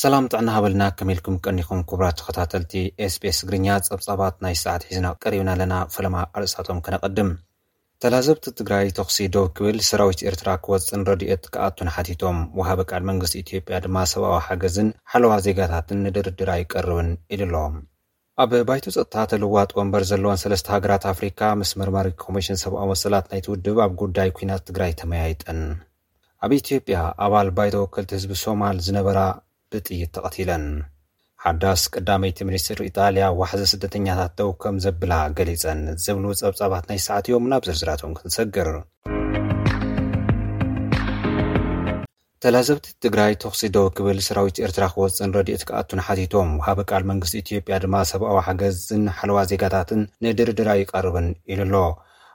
[0.00, 2.72] ሰላም ጣዕና ሃበልና ከመኢልኩም ቀኒኩም ክቡራት ተኸታተልቲ
[3.06, 7.30] ኤስፒስ እግርኛ ፀብፃባት ናይ ሰዓት ሒዝና ቀሪብና ኣለና ፈለማ ኣርእሳቶም ከነቐድም
[8.02, 13.80] ተላዘብቲ ትግራይ ተክሲ ዶብ ክብል ሰራዊት ኤርትራ ክወፅን ረድኦት ክኣቱን ሓቲቶም ወሃበ ካድ መንግስቲ ኢትዮጵያ
[13.86, 17.76] ድማ ሰብኣዊ ሓገዝን ሓለዋ ዜጋታትን ንድርድር ኣይቀርብን ኢሉ ኣለዎም
[18.44, 23.76] ኣብ ባይተ ፀጥታተ ልዋጥ ወንበር ዘለዎን ሰለስተ ሃገራት ኣፍሪካ ምስ ምርማሪ ኮሚሽን ሰብኣዊ መሰላት ናይትውድብ
[23.86, 25.60] ኣብ ጉዳይ ኩይናት ትግራይ ተመያይጥን
[26.46, 29.20] ኣብ ኢትዮጵያ ኣባል ባይተ ወከልቲ ህዝቢ ሶማል ዝነበራ
[29.72, 30.64] ብጥይት ተቐትለን
[31.42, 37.44] ሓዳስ ቀዳመይቲ ሚኒስትር ኢጣልያ ዋሕዚ ስደተኛታት ተው ከም ዘብላ ገሊፀን ዘብሉ ፀብጻባት ናይ ሰዓት ዮም
[37.52, 38.70] ናብ ዝርዝራቶም ክትሰግር
[42.44, 47.96] ተላዘብቲት ትግራይ ተክሲ ዶ ክብል ስራዊት ኤርትራ ክወፅን ረድኦት ክኣቱንሓቲቶም ሃበ ቃል መንግስቲ ኢትዮጵያ ድማ
[48.12, 51.74] ሰብኣዊ ሓገዝንሓለዋ ዜጋታትን ንድርድራ ይቀርብን ኢሉ ኣሎ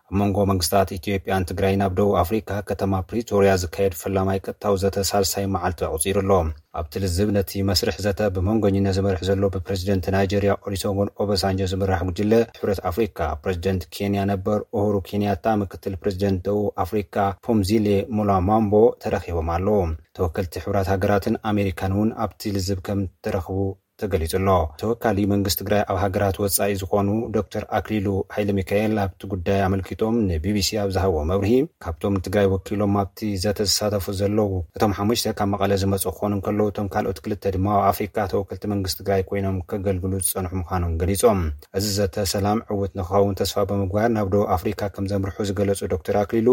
[0.10, 5.46] ኣብ መንጎ መንግስታት ኢትዮጵያን ትግራይ ናብ ደቡብ ኣፍሪካ ከተማ ፕሪቶርያ ዝካየድ ፈላማይ ቀጥታዊ ዘተ ሳልሳይ
[5.54, 6.32] መዓልቲ ኣቅፂሩ ኣሎ
[6.80, 12.82] ኣብቲ ልዝብ ነቲ መስርሕ ዘተ ብመንጎኝነ ዝመርሕ ዘሎ ብፕሬዚደንት ናይጀርያ ኦሪሶጎን ኦበሳንጀ ዝምራሕ ጉጅለ ሕብረት
[12.92, 17.16] ኣፍሪካ ፕሬዚደንት ኬንያ ነበር ኦሁሩ ኬንያታ ምክትል ፕረዚደንት ደቡብ ኣፍሪካ
[17.48, 17.88] ፖምዚሌ
[18.20, 19.80] ሞላማምቦ ተረኪቦም ኣለዉ
[20.20, 23.58] ተወከልቲ ሕብራት ሃገራትን ኣሜሪካን እውን ኣብቲ ልዝብ ከም ተረኽቡ
[24.02, 24.48] ተገሊፁ ኣሎ
[24.80, 27.08] ተወካሊ መንግስት ትግራይ ኣብ ሃገራት ወፃኢ ዝኮኑ
[27.38, 31.52] ዶክተር ኣክሊሉ ሃይሊ ሚካኤል ኣብቲ ጉዳይ ኣመልኪጦም ንቢቢሲ ኣብዝሃቦ መብርሂ
[31.84, 37.22] ካብቶም ትግራይ ወኪሎም ኣብቲ ዘተሳተፉ ዘለው እቶም ሓሙሽተ ካብ መቐለ ዝመፁ ክኮኑ ከለዉ እቶም ካልኦት
[37.28, 41.42] ክልተ ድማ ኣብ ኣፍሪካ ተወክልቲ መንግስቲ ትግራይ ኮይኖም ከገልግሉ ዝፀንሑ ምኳኖም ገሊፆም
[41.80, 46.50] እዚ ዘተሰላም ዕዉት ንክኸውን ተስፋ ብምግባር ናብ ዶብ ኣፍሪካ ከም ዘምርሑ ዝገለፁ ዶክተር ኣክሊሉ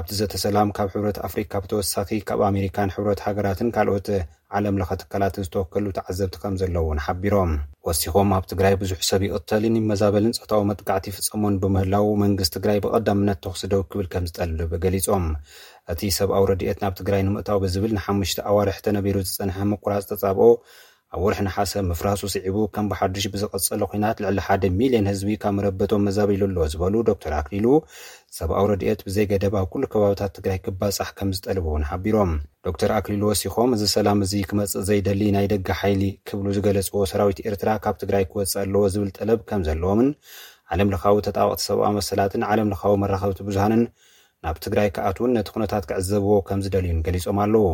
[0.00, 4.08] ኣብቲ ዘተሰላም ካብ ሕብረት ኣፍሪካ ብተወሳኺ ካብ ኣሜሪካን ሕብረት ሃገራትን ካልኦት
[4.58, 7.52] ዓለም ለኸ ትካላትን ዝተወከሉ ተዓዘብቲ ከም ዘለውን ሓቢሮም
[7.86, 13.84] ወሲኮም ኣብ ትግራይ ብዙሕ ሰብ ይቅተልን መዛበልን ፀታዊ መጥቃዕቲ ፍፀሞን ብምህላው መንግስት ትግራይ ብቐዳምነት ተኽስደው
[13.92, 15.26] ክብል ከም ዝጠልብ ገሊፆም
[15.94, 20.48] እቲ ሰብኣዊ ረድኤት ናብ ትግራይ ንምእታዊ ብዝብል ንሓሙሽተ ኣዋርሒ ተነቢሩ ዝፀንሐ ምኩራፅ ተፃብኦ
[21.14, 26.02] ኣብ ወርሒ ንሓሰብ ምፍራሱ ስዒቡ ከም ብሓዱሽ ብዝቐፀሎ ኩናት ልዕሊ ሓደ ሚልዮን ህዝቢ ካብ መረበቶም
[26.06, 27.66] መዛብሉ ኣለዎ ዝበሉ ዶክተር ኣክሊሉ
[28.38, 32.32] ሰብኣዊ ረድኤት ብዘይገደብኣብ ኩሉ ከባብታት ትግራይ ክባፃሕ ከም ዝጠልብ እውን ሓቢሮም
[32.68, 37.68] ዶክተር ኣክሊሉ ወሲኮም እዚ ሰላም እዚ ክመፅእ ዘይደሊ ናይ ደገ ሓይሊ ክብሉ ዝገለፅዎ ሰራዊት ኤርትራ
[37.86, 40.10] ካብ ትግራይ ክወፅእ ኣለዎ ዝብል ጠለብ ከም ዘለዎምን
[40.72, 43.84] ዓለም ለካዊ ተጣወቅቲ ሰብኣ መሰላትን ዓለም ለካዊ መራኸብቲ ብዙሃንን
[44.46, 47.64] ናብ ትግራይ ከኣትን ነቲ ኩነታት ክዕዘብዎ ከም ዝደልዩን ገሊፆም ኣለዉ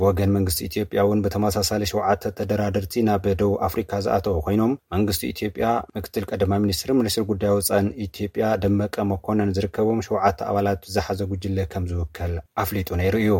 [0.00, 5.66] ብወገን መንግስቲ ኢትዮጵያ እውን ብተመሳሳለ ሸውዓተ ተደራደርቲ ናብ ደቡብ ኣፍሪካ ዝኣተው ኮይኖም መንግስቲ ኢትዮጵያ
[5.96, 11.84] ምክትል ቀዳማ ሚኒስትሪ ሚኒስትሪ ጉዳይ ውፃን ኢትዮጵያ ደመቀ መኮነን ዝርከቦም ሸውዓተ ኣባላት ዝሓዘ ጉጅለ ከም
[11.92, 12.34] ዝውከል
[12.64, 13.36] ኣፍሊጡ ነይሩ እዩ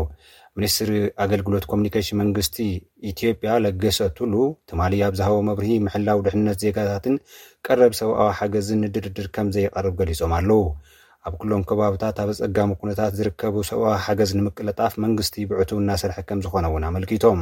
[0.59, 0.91] ሚኒስትሪ
[1.25, 2.57] ኣገልግሎት ኮሚኒኬሽን መንግስቲ
[3.13, 4.35] ኢትዮጵያ ለገስ ትሉ
[4.73, 7.17] ትማሊ ኣብ ዝሃቦ መብርሂ ምሕላዊ ድሕንነት ዜጋታትን
[7.69, 10.63] ቀረብ ሰብኣዊ ሓገዝን ንድርድር ከምዘይቐርብ ገሊፆም ኣለዉ
[11.29, 16.67] ኣብ ኩሎም ከባብታት ኣብ ኣፀጋሚ ኩነታት ዝርከቡ ሰብኣዊ ሓገዝ ንምቅለጣፍ መንግስቲ ብዕቱብ እናሰርሒ ከም ዝኮነ
[16.71, 17.41] እውን ኣመልኪቶም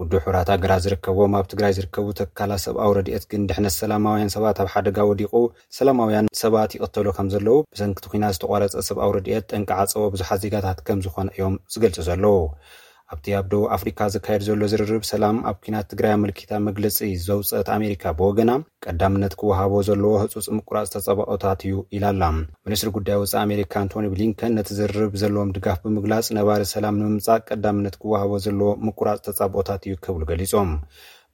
[0.00, 4.68] ውዱ ሕብራት ኣገራት ዝርከቦም ኣብ ትግራይ ዝርከቡ ተካላት ሰብኣዊ ረድኤት ግን ድሕነት ሰላማውያን ሰባት ኣብ
[4.74, 5.32] ሓደጋ ወዲቁ
[5.78, 11.00] ሰላማውያን ሰባት ይቅተሉ ከም ዘለው ብሰንክቲ ኩናት ዝተቋረፀ ሰብኣዊ ረድኤት ጠንቂ ዓፀቦ ብዙሓት ዜጋታት ከም
[11.06, 12.36] ዝኾነ እዮም ዝገልፁ ዘለዉ
[13.12, 18.50] ኣብቲ ኣብዶ አፍሪካ ዝካየድ ዘሎ ዝርርብ ሰላም ኣብ ኩናት ትግራይ መልኪታ መግለፂ ዘውፀአት ኣሜሪካ ብወገና
[18.84, 22.22] ቀዳምነት ክወሃቦ ዘለዎ ህፁፅ ምቁራፅ ተፀባዖታት እዩ ኢላላ
[22.68, 27.96] ሚኒስትሪ ጉዳይ ውፅእ ኣሜሪካ አንቶኒ ብሊንከን ነቲ ዝርርብ ዘለዎም ድጋፍ ብምግላፅ ነባሪ ሰላም ንምምፃቅ ቀዳምነት
[28.04, 30.72] ክወሃቦ ዘለዎ ምቁራፅ ተፃብኦታት እዩ ክብሉ ገሊፆም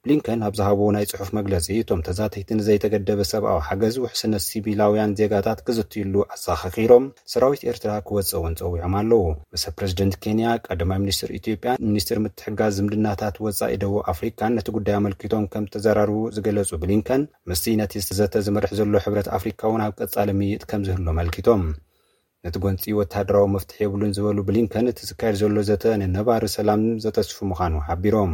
[0.05, 7.03] ብሊንከን ኣብዝሃቦ ናይ ፅሑፍ መግለፂ እቶም ተዛተይቲ ንዘይተገደበ ሰብኣዊ ሓገዝ ውሕስነት ሲቢላውያን ዜጋታት ክዘትዩሉ ኣሰኻኪሮም
[7.33, 9.19] ሰራዊት ኤርትራ ክወፅውን ፀዊዖም ኣለዉ
[9.55, 15.45] ምስ ፕሬዚደንት ኬንያ ቀዳማ ሚኒስትር ኢትዮጵያ ሚኒስትር ምትሕጋዝ ዝምድናታት ወፃኢ ደቡብ ኣፍሪካን ነቲ ጉዳይ ኣመልኪቶም
[15.53, 20.63] ከም ተዘራርቡ ዝገለፁ ብሊንከን ምስ ነቲ ዘተ ዝመርሕ ዘሎ ሕብረት ኣፍሪካ እውን ኣብ ቀፃሊ ምይጥ
[20.73, 21.63] ከምዝህሉ ኣመልኪቶም
[22.45, 27.75] ነቲ ጎንፂ ወታሃደራዊ መፍትሒ የብሉን ዝበሉ ብሊንከን እቲ ዝካየድ ዘሎ ዘተ ንነባሪ ሰላም ዘተስፉ ምዃኑ
[27.89, 28.33] ሓቢሮም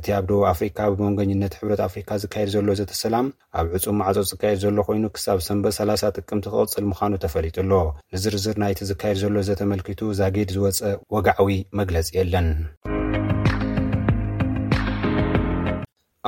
[0.00, 3.26] እቲ ኣብ ዶ ኣፍሪካ ብመንገኝነት ሕብረት ኣፍሪካ ዝካየድ ዘሎ ዘተሰላም
[3.60, 7.72] ኣብ ዕፁም ማዕፆፅ ዝካየድ ዘሎ ኮይኑ ክሳብ ሰንበት 3ላ0 ጥቅምቲ ክቅፅል ምዃኑ ተፈሊጡኣሎ
[8.14, 10.80] ንዝርዝር ናይቲ ዝካየድ ዘሎ ዘተመልኪቱ ዛጊድ ዝወፀ
[11.14, 12.48] ወጋዓዊ መግለፂ የለን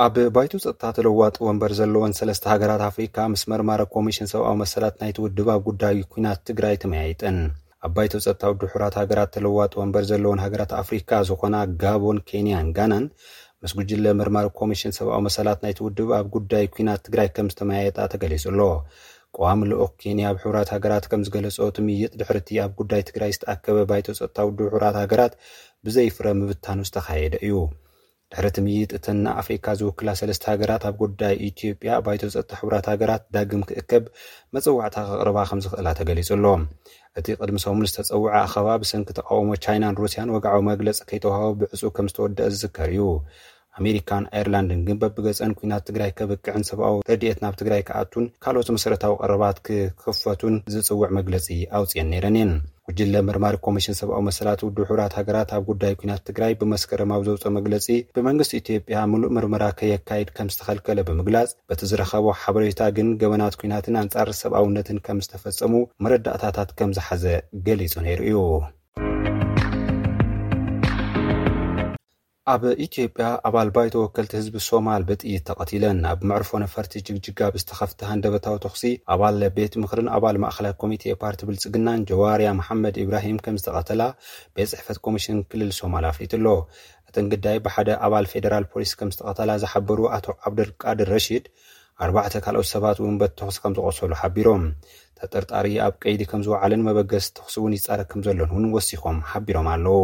[0.05, 5.61] ኣብ ባይተ ፀጥታ እተለዋጥ ወንበር ዘለዎን ሰለስተ ሃገራት ኣፍሪካ ምስ መርማረ ኮሚሽን ሰብኣዊ መሰላት ናይቲውድብኣብ
[5.69, 7.37] ጉዳይ ኩናት ትግራይ ተመያይጥን
[7.87, 13.05] ኣብ ባይተ ፀጥታ ውድሑራት ሃገራት ተለዋጥ ወንበር ዘለዎን ሃገራት ኣፍሪካ ዝኾና ጋቦን ኬንያን ጋናን
[13.63, 18.65] ምስ ጉጅለ ምርማር ኮሚሽን ሰብኣዊ መሰላት ናይቲውድብ ኣብ ጉዳይ ኩናት ትግራይ ከም ዝተመያየጣ ተገሊፅ ሎ
[19.35, 24.07] ቀቋሚ ልኡክ ኬንያ ኣብ ሕብራት ሃገራት ከም ዝገለፆ ትምይጥ ድሕርቲ ኣብ ጉዳይ ትግራይ ዝተኣከበ ባይተ
[24.19, 25.35] ፀጥታ ውድብ ሕብራት ሃገራት
[25.85, 27.53] ብዘይፍረ ምብታኑ ዝተካየደ እዩ
[28.31, 33.61] ድሕሪ ትምይት እተና ኣፍሪካ ዝውክላ ሰለስተ ሃገራት ኣብ ጉዳይ ኢትዮጵያ ባይቶ ፀጥተ ሕብራት ሃገራት ዳግም
[33.69, 34.03] ክእከብ
[34.55, 36.45] መፀዋዕታ ከቅርባ ከም ዝኽእላ ተገሊጹ ኣሎ
[37.19, 42.49] እቲ ቅድሚ ሰሙን ዝተፀውዐ ኣኸባ ብሰንኪ ተቃወሞ ቻይናን ሩስያን ወግዓዊ መግለፂ ከይተውሃቦ ብዕፁ ከም ዝተወደአ
[42.53, 43.05] ዝዝከር እዩ
[43.81, 49.57] ኣሜሪካን ኣርላንድን ግን በብገፀን ኩናት ትግራይ ከበክዕን ሰብኣዊ ረድኤት ናብ ትግራይ ክኣቱን ካልኦት መሰረታዊ ቅረባት
[49.67, 51.47] ክክፈቱን ዝፅውዕ መግለፂ
[51.79, 52.53] ኣውፅአን ነይረን እየን
[52.89, 57.85] ውጅለ ምርማሪ ኮሚሽን ሰብኣዊ መሰላት ውድ ሕብራት ሃገራት ኣብ ጉዳይ ኩናት ትግራይ ብመስቀረማዊ ዘውፀኦ መግለጺ
[58.15, 64.31] ብመንግስቲ ኢትዮጵያ ምሉእ ምርምራ ከየካይድ ከም ዝተኸልከለ ብምግላጽ በቲ ዝረኸቦ ሓበሬታ ግን ገበናት ኩናትን ኣንጻር
[64.43, 65.73] ሰብኣውነትን ከም ዝተፈጸሙ
[66.05, 67.25] መረዳእታታት ከም ዝሓዘ
[67.67, 68.37] ገሊጹ ነይሩ እዩ
[72.51, 78.57] ኣብ ኢትዮጵያ ኣባል ባይተ ወከልቲ ህዝቢ ሶማል ብጥይት ተቐቲለን ኣብ ምዕርፎ ነፈርቲ ጅግጅጋ ብዝተኸፍቲ ሃንደበታዊ
[78.65, 78.83] ተኽሲ
[79.13, 80.91] ኣባል ቤት ምክርን ኣባል ማእኸላት ኮሚ
[81.23, 84.03] ፓርቲ ብልፅግናን ጀዋርያ መሓመድ እብራሂም ከም ዝተቐተላ
[84.57, 86.47] ቤት ፅሕፈት ኮሚሽን ክልል ሶማል ኣፍሊት ኣሎ
[87.09, 91.47] እቲን ግዳይ ብሓደ ኣባል ፌደራል ፖሊስ ከም ዝተቐተላ ዝሓበሩ ኣቶ ዓብደልቃድር ረሽድ
[92.07, 94.63] ኣርባዕተ ካልኦት ሰባት ውን በትተኩሲ ከም ዝቆሰሉ ሓቢሮም
[95.21, 99.99] ተጠርጣሪ ኣብ ቀይዲ ከም ዝውዕለን መበገስ ተኽሲ እውን ይፃረ ከም ዘሎን እውን ወሲኮም ሓቢሮም ኣለው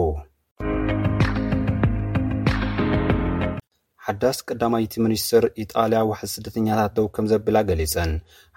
[4.05, 8.11] ሓዳስ ቀዳማይቲ ሚኒስትር ኢጣልያ ዋሕዚ ስደተኛታት ደው ከም ዘብላ ገሊፀን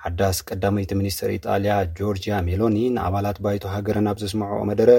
[0.04, 4.90] ሓዳስ ቀዳመይቲ ምኒስትር ኢጣልያ ጆርጅያ ሜሎኒ ንኣባላት ባይቶ ሃገረን ኣብ ዘስምዖኦ መደረ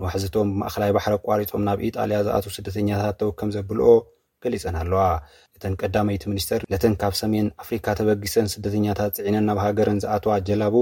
[0.00, 3.90] ንዋሕዚቶም ብማእኸላይ ባሕሪ ኣቋሪፆም ናብ ኢጣልያ ዝኣት ስደተኛታት ደው ከም ዘብልኦ
[4.44, 5.04] ገሊፀን ኣለዋ
[5.58, 10.76] እተን ቀዳመይቲ ሚኒስትር ነተን ካብ ሰሜን ኣፍሪካ ተበጊሰን ስደተኛታት ፅዒነን ናብ ሃገረን ዝኣትዋ ጀላቡ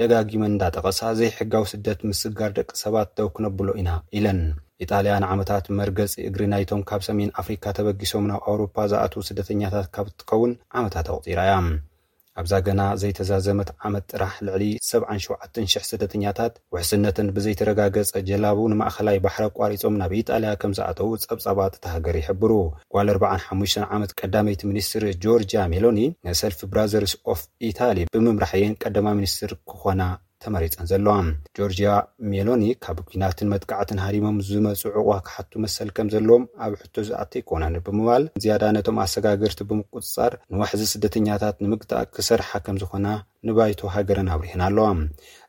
[0.00, 4.40] ደጋጊመን እንዳጠቐሳ ዘይሕጋዊ ስደት ምስጋር ደቂ ሰባት ደው ክነብሎ ኢና ኢለን
[4.84, 10.52] ኢጣልያን ዓመታት መርገፂ እግሪ ናይቶም ካብ ሰሜን ኣፍሪካ ተበጊሶም ናብ ኣውሮፓ ዝኣት ስደተኛታት ካብ እትኸውን
[10.78, 11.54] ዓመታት ኣቅፂራ እያ
[12.40, 20.12] ኣብዛ ገና ዘይተዛዘመት ዓመት ጥራሕ ልዕሊ 77000 ስደተኛታት ውሕስነትን ብዘይተረጋገፀ ጀላቡ ንማእኸላይ ባሕረ ኣቋሪፆም ናብ
[20.20, 22.52] ኢጣልያ ከም ዝኣተዉ ፀብፀባት እተሃገር ይሕብሩ
[22.96, 25.98] ጓል 45 ዓመት ቀዳመይት ሚኒስትር ጆርጅ ሜሎኒ
[26.28, 30.00] ንሰልፊ ብራዘርስ ኦፍ ኢታሊ ብምምራሕ የን ቀዳማ ሚኒስትር ክኾና
[30.44, 31.14] ተመሪፀን ዘለዋ
[31.58, 31.88] ጆርጅያ
[32.32, 38.24] ሜሎኒ ካብ ኩናትን መጥቃዕትን ሃዲሞም ዝመፅዑቕ ካሓቱ መሰል ከም ዘለዎም ኣብ ሕቶ ዝኣተ ኣይኮናን ብምባል
[38.42, 43.06] ዝያዳ ነቶም ኣሰጋግርቲ ብምቁፅፃር ንዋሕዚ ስደተኛታት ንምግታእ ክሰርሓ ከምዝኾና
[43.48, 44.86] ንባይቶ ሃገረን ኣብርሀን ኣለዋ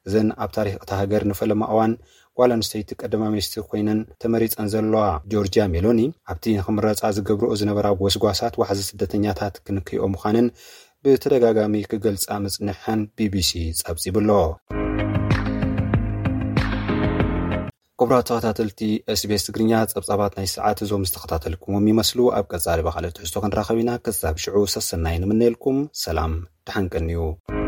[0.08, 1.94] እዘን ኣብ ታሪክ እቲ ሃገር ንፈለማ እዋን
[2.40, 5.04] ጓሎኣንስተይቲ ቀደማ ምኒስት ኮይነን ተመሪፀን ዘለዋ
[5.34, 6.02] ጆርጅያ ሜሎኒ
[6.34, 10.50] ኣብቲ ንክምረፃ ዝገብርኦ ዝነበራ ጎስጓሳት ዋሕዚ ስደተኛታት ክንከይኦ ምዃንን
[11.06, 13.50] ብተደጋጋሚ ክገልፃ ምፅንሐን ቢቢሲ
[13.86, 14.32] ፀብፂብሎ
[18.02, 18.82] ቅቡራት ተኸታተልቲ
[19.22, 24.58] ስቤስ ትግርኛ ፀብጻባት ናይ ስርዓት እዞም ዝተኸታተልኩሞም ይመስሉ ኣብ ቀጻሊ በካልትሕዝቶ ክንራኸቢ ኢና ክሳብ ሽዑ
[24.76, 26.36] ሰሰናይ ንምነኤልኩም ሰላም
[26.70, 27.59] ተሓንቅኒእዩ